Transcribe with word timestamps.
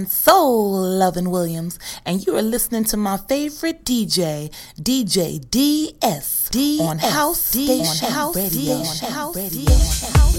on 0.00 0.06
Soul 0.06 0.72
Lovin' 0.72 1.30
Williams, 1.30 1.78
and 2.06 2.26
you 2.26 2.34
are 2.36 2.42
listening 2.42 2.84
to 2.84 2.96
my 2.96 3.18
favorite 3.18 3.84
DJ, 3.84 4.50
DJ 4.80 5.38
DS, 5.50 6.48
D 6.50 6.80
on 6.80 6.98
House 6.98 7.52
D 7.52 7.66
Station 7.66 8.06
on 8.06 8.12
House 8.12 8.36
Radio. 8.36 8.72
On 8.76 9.12
House 9.12 9.36
Radio. 9.36 9.70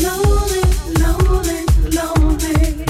Lonely, 0.01 0.63
lonely, 0.97 1.65
lonely. 1.91 2.85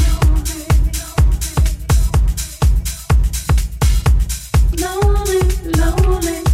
Lonely, 4.77 5.41
lonely. 5.77 6.50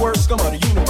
worst 0.00 0.24
scum 0.24 0.40
of 0.40 0.58
the 0.58 0.66
universe. 0.68 0.89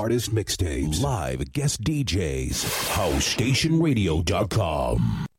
artist 0.00 0.34
mixtapes. 0.34 1.02
Live 1.02 1.52
guest 1.52 1.84
DJs. 1.84 2.64
HouseStationRadio.com. 2.94 5.29